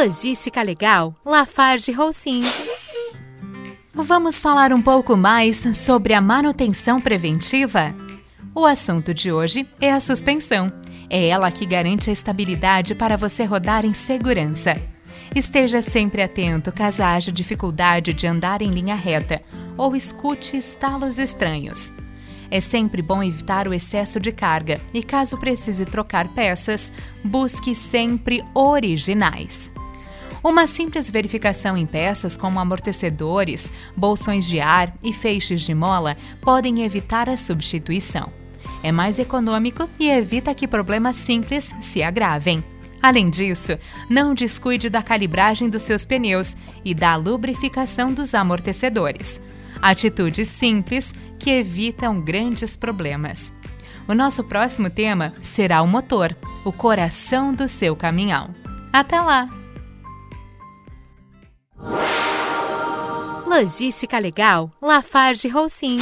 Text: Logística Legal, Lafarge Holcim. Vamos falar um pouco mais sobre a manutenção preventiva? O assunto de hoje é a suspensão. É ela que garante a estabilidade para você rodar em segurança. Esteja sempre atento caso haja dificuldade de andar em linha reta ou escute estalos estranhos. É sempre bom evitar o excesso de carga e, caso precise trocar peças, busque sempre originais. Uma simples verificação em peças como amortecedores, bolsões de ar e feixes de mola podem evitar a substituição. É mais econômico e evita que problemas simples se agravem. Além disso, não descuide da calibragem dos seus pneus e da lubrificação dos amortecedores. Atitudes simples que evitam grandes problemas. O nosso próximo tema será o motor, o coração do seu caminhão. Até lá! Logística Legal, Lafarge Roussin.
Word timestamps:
Logística 0.00 0.62
Legal, 0.62 1.12
Lafarge 1.24 1.90
Holcim. 1.90 2.40
Vamos 3.92 4.38
falar 4.38 4.72
um 4.72 4.80
pouco 4.80 5.16
mais 5.16 5.56
sobre 5.76 6.14
a 6.14 6.20
manutenção 6.20 7.00
preventiva? 7.00 7.92
O 8.54 8.64
assunto 8.64 9.12
de 9.12 9.32
hoje 9.32 9.68
é 9.80 9.90
a 9.92 9.98
suspensão. 9.98 10.72
É 11.10 11.26
ela 11.26 11.50
que 11.50 11.66
garante 11.66 12.10
a 12.10 12.12
estabilidade 12.12 12.94
para 12.94 13.16
você 13.16 13.42
rodar 13.42 13.84
em 13.84 13.92
segurança. 13.92 14.80
Esteja 15.34 15.82
sempre 15.82 16.22
atento 16.22 16.70
caso 16.70 17.02
haja 17.02 17.32
dificuldade 17.32 18.12
de 18.12 18.24
andar 18.24 18.62
em 18.62 18.70
linha 18.70 18.94
reta 18.94 19.42
ou 19.76 19.96
escute 19.96 20.56
estalos 20.56 21.18
estranhos. 21.18 21.92
É 22.52 22.60
sempre 22.60 23.02
bom 23.02 23.20
evitar 23.20 23.66
o 23.66 23.74
excesso 23.74 24.20
de 24.20 24.30
carga 24.30 24.80
e, 24.94 25.02
caso 25.02 25.36
precise 25.36 25.84
trocar 25.84 26.28
peças, 26.28 26.92
busque 27.24 27.74
sempre 27.74 28.44
originais. 28.54 29.72
Uma 30.48 30.66
simples 30.66 31.10
verificação 31.10 31.76
em 31.76 31.84
peças 31.84 32.34
como 32.34 32.58
amortecedores, 32.58 33.70
bolsões 33.94 34.46
de 34.46 34.58
ar 34.60 34.90
e 35.04 35.12
feixes 35.12 35.60
de 35.60 35.74
mola 35.74 36.16
podem 36.40 36.84
evitar 36.84 37.28
a 37.28 37.36
substituição. 37.36 38.32
É 38.82 38.90
mais 38.90 39.18
econômico 39.18 39.86
e 40.00 40.08
evita 40.08 40.54
que 40.54 40.66
problemas 40.66 41.16
simples 41.16 41.74
se 41.82 42.02
agravem. 42.02 42.64
Além 43.02 43.28
disso, 43.28 43.78
não 44.08 44.32
descuide 44.32 44.88
da 44.88 45.02
calibragem 45.02 45.68
dos 45.68 45.82
seus 45.82 46.06
pneus 46.06 46.56
e 46.82 46.94
da 46.94 47.14
lubrificação 47.14 48.10
dos 48.10 48.34
amortecedores. 48.34 49.42
Atitudes 49.82 50.48
simples 50.48 51.12
que 51.38 51.50
evitam 51.50 52.22
grandes 52.22 52.74
problemas. 52.74 53.52
O 54.08 54.14
nosso 54.14 54.42
próximo 54.42 54.88
tema 54.88 55.34
será 55.42 55.82
o 55.82 55.86
motor, 55.86 56.34
o 56.64 56.72
coração 56.72 57.52
do 57.52 57.68
seu 57.68 57.94
caminhão. 57.94 58.54
Até 58.90 59.20
lá! 59.20 59.57
Logística 63.48 64.18
Legal, 64.18 64.70
Lafarge 64.80 65.48
Roussin. 65.48 65.96